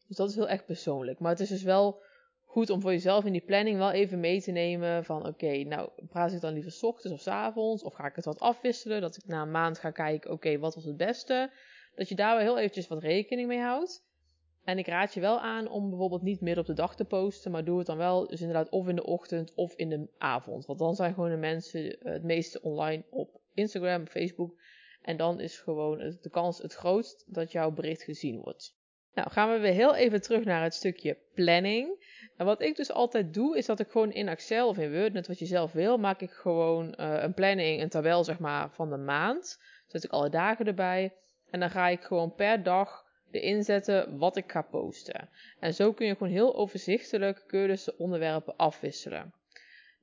Dus 0.07 0.17
dat 0.17 0.29
is 0.29 0.35
heel 0.35 0.49
erg 0.49 0.65
persoonlijk. 0.65 1.19
Maar 1.19 1.31
het 1.31 1.41
is 1.41 1.49
dus 1.49 1.63
wel 1.63 2.03
goed 2.45 2.71
om 2.71 2.81
voor 2.81 2.91
jezelf 2.91 3.25
in 3.25 3.33
die 3.33 3.45
planning 3.45 3.79
wel 3.79 3.91
even 3.91 4.21
mee 4.21 4.43
te 4.43 4.51
nemen 4.51 5.05
van 5.05 5.27
oké, 5.27 5.63
nou 5.63 5.91
praat 6.09 6.33
ik 6.33 6.41
dan 6.41 6.53
liever 6.53 6.73
s 6.73 6.83
ochtends 6.83 7.17
of 7.17 7.21
s 7.21 7.27
avonds 7.27 7.83
of 7.83 7.95
ga 7.95 8.07
ik 8.07 8.17
het 8.17 8.25
wat 8.25 8.41
afwisselen, 8.41 9.01
dat 9.01 9.17
ik 9.17 9.27
na 9.27 9.43
een 9.43 9.51
maand 9.51 9.79
ga 9.79 9.91
kijken 9.91 10.31
oké, 10.31 10.59
wat 10.59 10.75
was 10.75 10.85
het 10.85 10.97
beste, 10.97 11.51
dat 11.97 12.09
je 12.09 12.15
daar 12.15 12.37
wel 12.37 12.45
heel 12.45 12.59
eventjes 12.59 12.89
wat 12.89 13.03
rekening 13.03 13.49
mee 13.49 13.61
houdt. 13.61 14.05
En 14.65 14.79
ik 14.79 14.87
raad 14.87 15.15
je 15.15 15.21
wel 15.21 15.41
aan 15.41 15.69
om 15.69 15.89
bijvoorbeeld 15.89 16.23
niet 16.23 16.41
midden 16.41 16.61
op 16.61 16.67
de 16.67 16.83
dag 16.83 16.97
te 16.97 17.05
posten, 17.05 17.51
maar 17.51 17.65
doe 17.65 17.79
het 17.79 17.87
dan 17.87 17.97
wel 17.97 18.27
dus 18.27 18.41
inderdaad 18.41 18.69
of 18.69 18.89
in 18.89 18.97
de 18.97 19.05
ochtend 19.05 19.55
of 19.55 19.75
in 19.75 19.89
de 19.89 20.09
avond. 20.19 20.67
Want 20.67 20.79
dan 20.79 20.95
zijn 20.95 21.15
gewoon 21.15 21.31
de 21.31 21.37
mensen 21.37 21.97
het 21.99 22.23
meeste 22.23 22.63
online 22.63 23.05
op 23.11 23.41
Instagram, 23.55 24.07
Facebook. 24.07 24.55
En 25.03 25.17
dan 25.17 25.41
is 25.41 25.59
gewoon 25.59 26.17
de 26.21 26.31
kans 26.31 26.59
het 26.59 26.75
grootst 26.75 27.25
dat 27.27 27.53
jouw 27.53 27.71
bericht 27.71 28.03
gezien 28.03 28.41
wordt. 28.41 28.77
Nou, 29.15 29.31
gaan 29.31 29.53
we 29.53 29.59
weer 29.59 29.73
heel 29.73 29.95
even 29.95 30.23
terug 30.23 30.45
naar 30.45 30.63
het 30.63 30.75
stukje 30.75 31.19
planning. 31.35 32.05
En 32.37 32.47
wat 32.47 32.63
ik 32.63 32.77
dus 32.77 32.93
altijd 32.93 33.35
doe, 33.35 33.57
is 33.57 33.67
dat 33.67 33.81
ik 33.81 33.91
gewoon 33.91 34.13
in 34.13 34.29
Excel 34.29 34.69
of 34.69 34.79
in 34.79 34.93
Word, 34.93 35.13
net 35.13 35.27
wat 35.27 35.39
je 35.39 35.47
zelf 35.47 35.73
wil, 35.73 35.99
maak 35.99 36.21
ik 36.21 36.31
gewoon 36.31 36.95
uh, 37.01 37.23
een 37.23 37.35
planning, 37.35 37.83
een 37.83 37.89
tabel 37.89 38.25
zeg 38.25 38.39
maar 38.39 38.71
van 38.71 38.91
de 38.91 38.97
maand. 38.97 39.59
Zet 39.87 40.05
ik 40.05 40.11
alle 40.11 40.31
dagen 40.31 40.67
erbij. 40.67 41.15
En 41.57 41.63
dan 41.63 41.71
ga 41.71 41.89
ik 41.89 42.03
gewoon 42.03 42.35
per 42.35 42.63
dag 42.63 43.05
erin 43.31 43.65
zetten 43.65 44.19
wat 44.19 44.37
ik 44.37 44.51
ga 44.51 44.63
posten. 44.63 45.29
En 45.61 45.75
zo 45.75 45.93
kun 45.93 46.07
je 46.07 46.13
gewoon 46.13 46.33
heel 46.33 46.57
overzichtelijk 46.57 47.45
kun 47.47 47.61
je 47.61 47.67
dus 47.67 47.85
de 47.85 47.99
onderwerpen 47.99 48.57
afwisselen. 48.57 49.33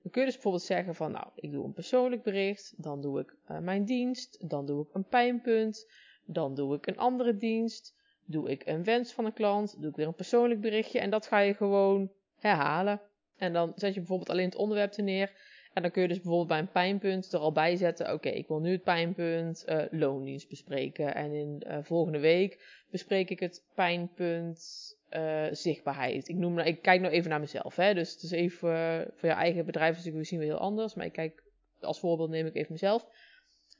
Dan 0.01 0.11
kun 0.11 0.21
je 0.21 0.27
dus 0.27 0.33
bijvoorbeeld 0.33 0.63
zeggen 0.63 0.95
van 0.95 1.11
nou, 1.11 1.27
ik 1.35 1.51
doe 1.51 1.65
een 1.65 1.73
persoonlijk 1.73 2.23
bericht, 2.23 2.73
dan 2.77 3.01
doe 3.01 3.19
ik 3.19 3.35
uh, 3.51 3.59
mijn 3.59 3.85
dienst, 3.85 4.49
dan 4.49 4.65
doe 4.65 4.83
ik 4.83 4.93
een 4.93 5.07
pijnpunt, 5.07 5.89
dan 6.25 6.55
doe 6.55 6.75
ik 6.75 6.87
een 6.87 6.97
andere 6.97 7.37
dienst, 7.37 7.95
doe 8.25 8.49
ik 8.49 8.65
een 8.65 8.83
wens 8.83 9.11
van 9.11 9.25
een 9.25 9.33
klant, 9.33 9.75
doe 9.81 9.89
ik 9.89 9.95
weer 9.95 10.07
een 10.07 10.13
persoonlijk 10.13 10.61
berichtje 10.61 10.99
en 10.99 11.09
dat 11.09 11.27
ga 11.27 11.39
je 11.39 11.53
gewoon 11.53 12.11
herhalen. 12.39 13.01
En 13.37 13.53
dan 13.53 13.71
zet 13.75 13.93
je 13.93 13.99
bijvoorbeeld 13.99 14.29
alleen 14.29 14.45
het 14.45 14.55
onderwerp 14.55 14.93
er 14.93 15.03
neer 15.03 15.31
En 15.73 15.81
dan 15.81 15.91
kun 15.91 16.01
je 16.01 16.07
dus 16.07 16.17
bijvoorbeeld 16.17 16.47
bij 16.47 16.59
een 16.59 16.71
pijnpunt 16.71 17.33
er 17.33 17.39
al 17.39 17.51
bij 17.51 17.75
zetten: 17.75 18.13
oké, 18.13 18.29
ik 18.29 18.47
wil 18.47 18.59
nu 18.59 18.71
het 18.71 18.83
pijnpunt 18.83 19.65
uh, 19.67 19.83
loondienst 19.91 20.49
bespreken. 20.49 21.15
En 21.15 21.31
in 21.31 21.63
uh, 21.67 21.77
volgende 21.81 22.19
week 22.19 22.83
bespreek 22.89 23.29
ik 23.29 23.39
het 23.39 23.63
pijnpunt 23.75 24.91
uh, 25.09 25.45
zichtbaarheid. 25.51 26.27
Ik, 26.27 26.35
noem, 26.35 26.59
ik 26.59 26.81
kijk 26.81 27.01
nou 27.01 27.13
even 27.13 27.29
naar 27.29 27.39
mezelf. 27.39 27.75
Hè? 27.75 27.93
Dus 27.93 28.11
het 28.11 28.21
is 28.21 28.31
even 28.31 29.07
voor 29.15 29.29
je 29.29 29.35
eigen 29.35 29.65
bedrijf 29.65 29.95
natuurlijk 29.97 30.25
zien 30.25 30.39
we 30.39 30.45
heel 30.45 30.57
anders. 30.57 30.93
Maar 30.93 31.05
ik 31.05 31.13
kijk 31.13 31.43
als 31.81 31.99
voorbeeld 31.99 32.29
neem 32.29 32.45
ik 32.45 32.55
even 32.55 32.71
mezelf. 32.71 33.07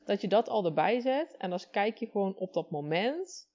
Dat 0.06 0.22
je 0.22 0.28
dat 0.28 0.50
al 0.50 0.66
erbij 0.66 1.00
zet. 1.00 1.36
En 1.38 1.50
dan 1.50 1.60
kijk 1.72 1.98
je 1.98 2.08
gewoon 2.08 2.36
op 2.36 2.54
dat 2.54 2.72
moment. 2.72 3.52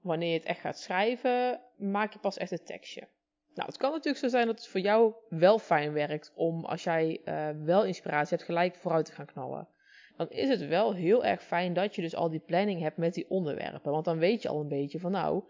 Wanneer 0.00 0.28
je 0.28 0.38
het 0.38 0.46
echt 0.46 0.60
gaat 0.60 0.78
schrijven, 0.78 1.60
maak 1.76 2.12
je 2.12 2.18
pas 2.18 2.36
echt 2.36 2.50
het 2.50 2.66
tekstje. 2.66 3.08
Nou, 3.54 3.68
het 3.68 3.76
kan 3.76 3.90
natuurlijk 3.90 4.24
zo 4.24 4.28
zijn 4.28 4.46
dat 4.46 4.58
het 4.58 4.68
voor 4.68 4.80
jou 4.80 5.14
wel 5.28 5.58
fijn 5.58 5.92
werkt 5.92 6.32
om 6.34 6.64
als 6.64 6.84
jij 6.84 7.20
uh, 7.24 7.48
wel 7.64 7.84
inspiratie 7.84 8.36
hebt, 8.36 8.48
gelijk 8.48 8.76
vooruit 8.76 9.04
te 9.04 9.12
gaan 9.12 9.26
knallen. 9.26 9.68
Dan 10.16 10.30
is 10.30 10.48
het 10.48 10.66
wel 10.66 10.94
heel 10.94 11.24
erg 11.24 11.42
fijn 11.42 11.72
dat 11.72 11.94
je 11.94 12.02
dus 12.02 12.14
al 12.14 12.30
die 12.30 12.40
planning 12.40 12.80
hebt 12.80 12.96
met 12.96 13.14
die 13.14 13.30
onderwerpen. 13.30 13.92
Want 13.92 14.04
dan 14.04 14.18
weet 14.18 14.42
je 14.42 14.48
al 14.48 14.60
een 14.60 14.68
beetje 14.68 14.98
van 15.00 15.10
nou, 15.10 15.42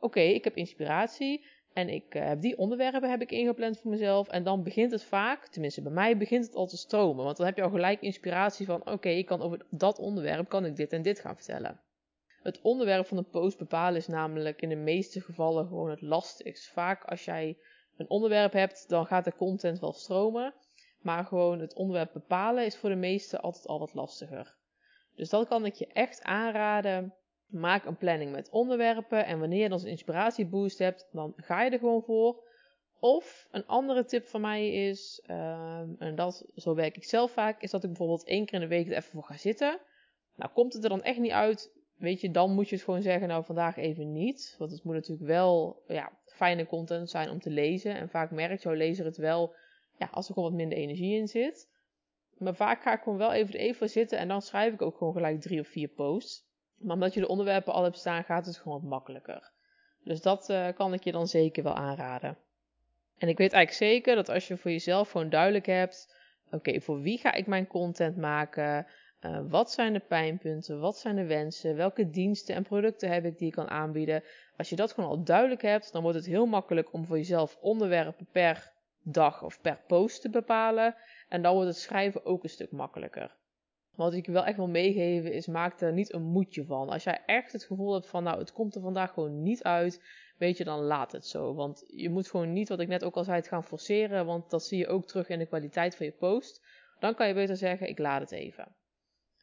oké, 0.00 0.20
ik 0.20 0.44
heb 0.44 0.56
inspiratie 0.56 1.46
en 1.72 1.88
ik 1.88 2.14
uh, 2.14 2.26
heb 2.26 2.40
die 2.40 2.58
onderwerpen 2.58 3.10
heb 3.10 3.20
ik 3.20 3.30
ingepland 3.30 3.80
voor 3.80 3.90
mezelf. 3.90 4.28
En 4.28 4.42
dan 4.42 4.62
begint 4.62 4.92
het 4.92 5.04
vaak, 5.04 5.46
tenminste 5.46 5.82
bij 5.82 5.92
mij, 5.92 6.16
begint 6.16 6.46
het 6.46 6.54
al 6.54 6.66
te 6.66 6.76
stromen. 6.76 7.24
Want 7.24 7.36
dan 7.36 7.46
heb 7.46 7.56
je 7.56 7.62
al 7.62 7.70
gelijk 7.70 8.00
inspiratie 8.00 8.66
van 8.66 8.90
oké, 8.90 9.08
ik 9.08 9.26
kan 9.26 9.42
over 9.42 9.66
dat 9.70 9.98
onderwerp 9.98 10.48
kan 10.48 10.64
ik 10.64 10.76
dit 10.76 10.92
en 10.92 11.02
dit 11.02 11.20
gaan 11.20 11.36
vertellen. 11.36 11.80
Het 12.42 12.60
onderwerp 12.60 13.06
van 13.06 13.16
een 13.16 13.28
post 13.28 13.58
bepalen 13.58 13.96
is 13.96 14.06
namelijk 14.06 14.62
in 14.62 14.68
de 14.68 14.76
meeste 14.76 15.20
gevallen 15.20 15.66
gewoon 15.66 15.90
het 15.90 16.00
lastigst. 16.00 16.72
Vaak 16.72 17.04
als 17.04 17.24
jij 17.24 17.58
een 17.96 18.10
onderwerp 18.10 18.52
hebt, 18.52 18.88
dan 18.88 19.06
gaat 19.06 19.24
de 19.24 19.36
content 19.36 19.78
wel 19.78 19.92
stromen. 19.92 20.54
Maar 20.98 21.24
gewoon 21.24 21.60
het 21.60 21.74
onderwerp 21.74 22.12
bepalen 22.12 22.64
is 22.64 22.76
voor 22.76 22.90
de 22.90 22.96
meesten 22.96 23.40
altijd 23.40 23.66
al 23.66 23.78
wat 23.78 23.94
lastiger. 23.94 24.56
Dus 25.14 25.28
dat 25.28 25.48
kan 25.48 25.64
ik 25.64 25.74
je 25.74 25.86
echt 25.86 26.22
aanraden. 26.22 27.14
Maak 27.46 27.84
een 27.84 27.96
planning 27.96 28.32
met 28.32 28.50
onderwerpen 28.50 29.26
en 29.26 29.38
wanneer 29.38 29.62
je 29.62 29.68
dan 29.68 29.80
een 29.80 29.86
inspiratieboost 29.86 30.78
hebt, 30.78 31.08
dan 31.12 31.32
ga 31.36 31.62
je 31.62 31.70
er 31.70 31.78
gewoon 31.78 32.02
voor. 32.02 32.46
Of 33.00 33.48
een 33.50 33.66
andere 33.66 34.04
tip 34.04 34.26
van 34.26 34.40
mij 34.40 34.88
is, 34.88 35.22
um, 35.30 35.96
en 35.98 36.14
dat, 36.14 36.46
zo 36.54 36.74
werk 36.74 36.96
ik 36.96 37.04
zelf 37.04 37.30
vaak, 37.30 37.62
is 37.62 37.70
dat 37.70 37.82
ik 37.82 37.88
bijvoorbeeld 37.88 38.24
één 38.24 38.44
keer 38.44 38.54
in 38.54 38.60
de 38.60 38.74
week 38.74 38.86
er 38.86 38.96
even 38.96 39.10
voor 39.10 39.24
ga 39.24 39.36
zitten. 39.36 39.78
Nou, 40.34 40.52
komt 40.52 40.72
het 40.72 40.82
er 40.82 40.88
dan 40.88 41.02
echt 41.02 41.18
niet 41.18 41.32
uit, 41.32 41.72
weet 41.98 42.20
je, 42.20 42.30
dan 42.30 42.54
moet 42.54 42.68
je 42.68 42.74
het 42.74 42.84
gewoon 42.84 43.02
zeggen, 43.02 43.28
nou 43.28 43.44
vandaag 43.44 43.76
even 43.76 44.12
niet. 44.12 44.54
Want 44.58 44.70
het 44.70 44.84
moet 44.84 44.94
natuurlijk 44.94 45.28
wel 45.28 45.82
ja, 45.86 46.12
fijne 46.24 46.66
content 46.66 47.10
zijn 47.10 47.30
om 47.30 47.40
te 47.40 47.50
lezen. 47.50 47.94
En 47.94 48.08
vaak 48.08 48.30
merkt 48.30 48.62
jouw 48.62 48.72
lezer 48.72 49.04
het 49.04 49.16
wel 49.16 49.54
ja, 49.98 50.08
als 50.12 50.28
er 50.28 50.34
gewoon 50.34 50.48
wat 50.48 50.58
minder 50.58 50.78
energie 50.78 51.18
in 51.18 51.28
zit. 51.28 51.68
Maar 52.38 52.54
vaak 52.54 52.82
ga 52.82 52.92
ik 52.92 53.02
gewoon 53.02 53.18
wel 53.18 53.32
even 53.32 53.54
even 53.54 53.88
zitten 53.90 54.18
en 54.18 54.28
dan 54.28 54.42
schrijf 54.42 54.72
ik 54.72 54.82
ook 54.82 54.96
gewoon 54.96 55.12
gelijk 55.12 55.40
drie 55.40 55.60
of 55.60 55.68
vier 55.68 55.88
posts. 55.88 56.46
Maar 56.76 56.94
omdat 56.94 57.14
je 57.14 57.20
de 57.20 57.28
onderwerpen 57.28 57.72
al 57.72 57.82
hebt 57.82 57.98
staan, 57.98 58.24
gaat 58.24 58.46
het 58.46 58.56
gewoon 58.58 58.80
wat 58.80 58.90
makkelijker. 58.90 59.50
Dus 60.04 60.20
dat 60.20 60.48
uh, 60.50 60.68
kan 60.74 60.92
ik 60.92 61.04
je 61.04 61.12
dan 61.12 61.26
zeker 61.26 61.62
wel 61.62 61.74
aanraden. 61.74 62.38
En 63.18 63.28
ik 63.28 63.38
weet 63.38 63.52
eigenlijk 63.52 63.92
zeker 63.92 64.14
dat 64.14 64.28
als 64.28 64.48
je 64.48 64.56
voor 64.56 64.70
jezelf 64.70 65.10
gewoon 65.10 65.28
duidelijk 65.28 65.66
hebt: 65.66 66.14
oké, 66.50 66.80
voor 66.80 67.00
wie 67.00 67.18
ga 67.18 67.32
ik 67.32 67.46
mijn 67.46 67.66
content 67.66 68.16
maken? 68.16 68.86
Uh, 69.24 69.40
wat 69.48 69.70
zijn 69.70 69.92
de 69.92 70.00
pijnpunten? 70.08 70.80
Wat 70.80 70.98
zijn 70.98 71.16
de 71.16 71.26
wensen? 71.26 71.76
Welke 71.76 72.10
diensten 72.10 72.54
en 72.54 72.62
producten 72.62 73.10
heb 73.10 73.24
ik 73.24 73.38
die 73.38 73.46
ik 73.46 73.52
kan 73.52 73.68
aanbieden? 73.68 74.22
Als 74.56 74.68
je 74.68 74.76
dat 74.76 74.92
gewoon 74.92 75.10
al 75.10 75.24
duidelijk 75.24 75.62
hebt, 75.62 75.92
dan 75.92 76.02
wordt 76.02 76.16
het 76.16 76.26
heel 76.26 76.46
makkelijk 76.46 76.92
om 76.92 77.06
voor 77.06 77.16
jezelf 77.16 77.58
onderwerpen 77.60 78.26
per 78.32 78.72
dag 79.02 79.42
of 79.42 79.60
per 79.60 79.80
post 79.86 80.20
te 80.20 80.30
bepalen. 80.30 80.94
En 81.28 81.42
dan 81.42 81.54
wordt 81.54 81.68
het 81.68 81.78
schrijven 81.78 82.24
ook 82.24 82.42
een 82.42 82.48
stuk 82.48 82.70
makkelijker. 82.70 83.36
Wat 83.94 84.14
ik 84.14 84.26
wel 84.26 84.44
echt 84.44 84.56
wil 84.56 84.68
meegeven 84.68 85.32
is, 85.32 85.46
maak 85.46 85.80
er 85.80 85.92
niet 85.92 86.12
een 86.12 86.22
moedje 86.22 86.64
van. 86.64 86.88
Als 86.88 87.04
jij 87.04 87.22
echt 87.26 87.52
het 87.52 87.64
gevoel 87.64 87.92
hebt 87.92 88.08
van, 88.08 88.22
nou, 88.22 88.38
het 88.38 88.52
komt 88.52 88.74
er 88.74 88.80
vandaag 88.80 89.12
gewoon 89.12 89.42
niet 89.42 89.62
uit, 89.62 90.02
weet 90.36 90.56
je, 90.56 90.64
dan 90.64 90.80
laat 90.80 91.12
het 91.12 91.26
zo. 91.26 91.54
Want 91.54 91.84
je 91.86 92.10
moet 92.10 92.30
gewoon 92.30 92.52
niet, 92.52 92.68
wat 92.68 92.80
ik 92.80 92.88
net 92.88 93.04
ook 93.04 93.16
al 93.16 93.24
zei, 93.24 93.36
het 93.36 93.48
gaan 93.48 93.64
forceren, 93.64 94.26
want 94.26 94.50
dat 94.50 94.64
zie 94.64 94.78
je 94.78 94.88
ook 94.88 95.06
terug 95.06 95.28
in 95.28 95.38
de 95.38 95.46
kwaliteit 95.46 95.96
van 95.96 96.06
je 96.06 96.12
post. 96.12 96.62
Dan 96.98 97.14
kan 97.14 97.28
je 97.28 97.34
beter 97.34 97.56
zeggen, 97.56 97.88
ik 97.88 97.98
laat 97.98 98.20
het 98.20 98.32
even. 98.32 98.74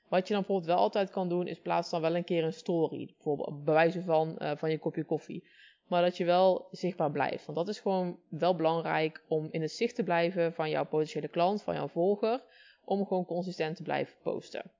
Wat 0.08 0.28
je 0.28 0.34
dan 0.34 0.44
bijvoorbeeld 0.44 0.72
wel 0.72 0.84
altijd 0.84 1.10
kan 1.10 1.30
doen, 1.30 1.48
is 1.48 1.60
plaats 1.60 1.90
dan 1.90 2.02
wel 2.02 2.16
een 2.16 2.24
keer 2.24 2.44
een 2.44 2.54
story. 2.54 3.06
Bijvoorbeeld 3.06 3.64
bij 3.64 3.74
wijze 3.74 4.02
van, 4.02 4.36
uh, 4.40 4.52
van 4.56 4.70
je 4.70 4.80
kopje 4.80 5.04
koffie. 5.04 5.48
Maar 5.88 6.02
dat 6.02 6.18
je 6.18 6.26
wel 6.26 6.68
zichtbaar 6.72 7.12
blijft. 7.12 7.46
Want 7.46 7.58
dat 7.58 7.68
is 7.68 7.80
gewoon 7.80 8.20
wel 8.30 8.56
belangrijk 8.56 9.24
om 9.28 9.48
in 9.52 9.62
het 9.62 9.72
zicht 9.72 9.96
te 9.96 10.04
blijven 10.04 10.54
van 10.54 10.70
jouw 10.70 10.86
potentiële 10.86 11.28
klant, 11.28 11.64
van 11.64 11.76
jouw 11.76 11.88
volger 11.88 12.44
om 12.86 13.06
gewoon 13.06 13.26
consistent 13.26 13.76
te 13.76 13.84
blijven 13.84 14.16
posten. 14.24 14.72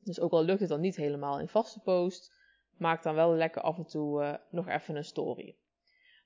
Dus 0.00 0.20
ook 0.20 0.32
al 0.32 0.44
lukt 0.44 0.60
het 0.60 0.68
dan 0.68 0.80
niet 0.80 0.96
helemaal 0.96 1.40
in 1.40 1.48
vaste 1.48 1.80
post, 1.80 2.32
maak 2.76 3.02
dan 3.02 3.14
wel 3.14 3.34
lekker 3.34 3.62
af 3.62 3.76
en 3.76 3.86
toe 3.86 4.22
uh, 4.22 4.34
nog 4.50 4.68
even 4.68 4.96
een 4.96 5.04
story. 5.04 5.56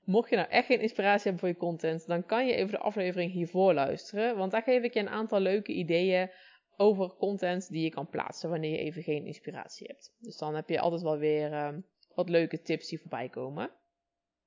Mocht 0.03 0.29
je 0.29 0.35
nou 0.35 0.49
echt 0.49 0.65
geen 0.65 0.81
inspiratie 0.81 1.23
hebben 1.23 1.39
voor 1.39 1.49
je 1.49 1.69
content, 1.69 2.07
dan 2.07 2.25
kan 2.25 2.47
je 2.47 2.53
even 2.53 2.71
de 2.71 2.77
aflevering 2.77 3.31
hiervoor 3.31 3.73
luisteren, 3.73 4.37
want 4.37 4.51
daar 4.51 4.63
geef 4.63 4.83
ik 4.83 4.93
je 4.93 4.99
een 4.99 5.09
aantal 5.09 5.39
leuke 5.39 5.71
ideeën 5.71 6.29
over 6.77 7.15
content 7.15 7.69
die 7.69 7.83
je 7.83 7.89
kan 7.89 8.09
plaatsen 8.09 8.49
wanneer 8.49 8.71
je 8.71 8.77
even 8.77 9.03
geen 9.03 9.25
inspiratie 9.25 9.87
hebt. 9.87 10.15
Dus 10.19 10.37
dan 10.37 10.55
heb 10.55 10.69
je 10.69 10.79
altijd 10.79 11.01
wel 11.01 11.17
weer 11.17 11.51
uh, 11.51 11.69
wat 12.15 12.29
leuke 12.29 12.61
tips 12.61 12.87
die 12.87 12.99
voorbij 12.99 13.29
komen. 13.29 13.71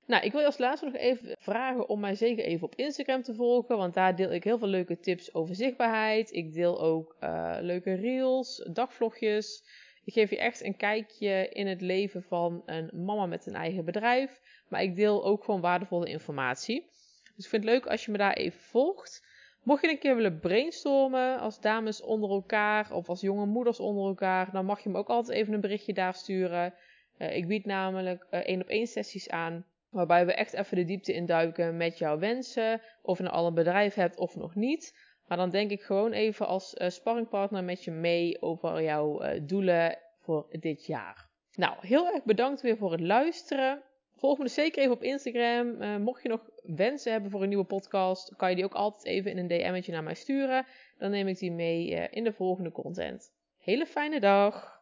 Nou, 0.06 0.24
ik 0.24 0.32
wil 0.32 0.40
je 0.40 0.46
als 0.46 0.58
laatste 0.58 0.84
nog 0.84 0.94
even 0.94 1.36
vragen 1.38 1.88
om 1.88 2.00
mij 2.00 2.14
zeker 2.14 2.44
even 2.44 2.66
op 2.66 2.74
Instagram 2.74 3.22
te 3.22 3.34
volgen, 3.34 3.76
want 3.76 3.94
daar 3.94 4.16
deel 4.16 4.32
ik 4.32 4.44
heel 4.44 4.58
veel 4.58 4.68
leuke 4.68 4.98
tips 4.98 5.34
over 5.34 5.54
zichtbaarheid. 5.54 6.32
Ik 6.32 6.52
deel 6.52 6.80
ook 6.80 7.16
uh, 7.20 7.56
leuke 7.60 7.94
reels, 7.94 8.68
dagvlogjes. 8.72 9.64
Ik 10.04 10.12
geef 10.12 10.30
je 10.30 10.38
echt 10.38 10.64
een 10.64 10.76
kijkje 10.76 11.48
in 11.48 11.66
het 11.66 11.80
leven 11.80 12.22
van 12.22 12.62
een 12.66 12.90
mama 13.04 13.26
met 13.26 13.46
een 13.46 13.54
eigen 13.54 13.84
bedrijf, 13.84 14.40
maar 14.68 14.82
ik 14.82 14.96
deel 14.96 15.24
ook 15.24 15.44
gewoon 15.44 15.60
waardevolle 15.60 16.08
informatie. 16.08 16.90
Dus 17.36 17.44
ik 17.44 17.50
vind 17.50 17.64
het 17.64 17.72
leuk 17.72 17.86
als 17.86 18.04
je 18.04 18.10
me 18.10 18.18
daar 18.18 18.32
even 18.32 18.60
volgt. 18.60 19.26
Mocht 19.66 19.82
je 19.82 19.90
een 19.90 19.98
keer 19.98 20.16
willen 20.16 20.38
brainstormen 20.38 21.38
als 21.38 21.60
dames 21.60 22.02
onder 22.02 22.30
elkaar 22.30 22.92
of 22.92 23.08
als 23.08 23.20
jonge 23.20 23.46
moeders 23.46 23.80
onder 23.80 24.06
elkaar, 24.06 24.52
dan 24.52 24.64
mag 24.64 24.80
je 24.80 24.88
me 24.88 24.98
ook 24.98 25.08
altijd 25.08 25.38
even 25.38 25.54
een 25.54 25.60
berichtje 25.60 25.92
daar 25.92 26.14
sturen. 26.14 26.74
Uh, 27.18 27.36
ik 27.36 27.48
bied 27.48 27.64
namelijk 27.64 28.26
uh, 28.30 28.40
één 28.40 28.60
op 28.60 28.68
één 28.68 28.86
sessies 28.86 29.28
aan 29.28 29.64
Waarbij 29.90 30.26
we 30.26 30.34
echt 30.34 30.52
even 30.52 30.76
de 30.76 30.84
diepte 30.84 31.12
induiken 31.12 31.76
met 31.76 31.98
jouw 31.98 32.18
wensen. 32.18 32.80
Of 33.02 33.16
je 33.16 33.22
nou 33.22 33.36
al 33.36 33.46
een 33.46 33.54
bedrijf 33.54 33.94
hebt 33.94 34.18
of 34.18 34.36
nog 34.36 34.54
niet. 34.54 34.98
Maar 35.26 35.36
dan 35.36 35.50
denk 35.50 35.70
ik 35.70 35.82
gewoon 35.82 36.12
even 36.12 36.46
als 36.46 36.74
uh, 36.74 36.88
sparringpartner 36.88 37.64
met 37.64 37.84
je 37.84 37.90
mee 37.90 38.42
over 38.42 38.82
jouw 38.82 39.40
doelen 39.42 39.98
voor 40.20 40.46
dit 40.50 40.86
jaar. 40.86 41.28
Nou, 41.52 41.76
heel 41.80 42.12
erg 42.12 42.24
bedankt 42.24 42.60
weer 42.60 42.76
voor 42.76 42.92
het 42.92 43.00
luisteren. 43.00 43.82
Volg 44.16 44.38
me 44.38 44.48
zeker 44.48 44.82
even 44.82 44.94
op 44.94 45.02
Instagram. 45.02 45.82
Uh, 45.82 45.96
mocht 45.96 46.22
je 46.22 46.28
nog 46.28 46.50
wensen 46.62 47.12
hebben 47.12 47.30
voor 47.30 47.42
een 47.42 47.48
nieuwe 47.48 47.64
podcast, 47.64 48.36
kan 48.36 48.50
je 48.50 48.56
die 48.56 48.64
ook 48.64 48.74
altijd 48.74 49.04
even 49.04 49.30
in 49.30 49.38
een 49.38 49.48
DM'tje 49.48 49.92
naar 49.92 50.02
mij 50.02 50.14
sturen. 50.14 50.66
Dan 50.98 51.10
neem 51.10 51.28
ik 51.28 51.38
die 51.38 51.52
mee 51.52 51.88
in 52.10 52.24
de 52.24 52.32
volgende 52.32 52.72
content. 52.72 53.32
Hele 53.58 53.86
fijne 53.86 54.20
dag! 54.20 54.75